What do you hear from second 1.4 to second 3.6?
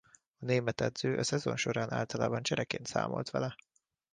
során általában csereként számolt vele.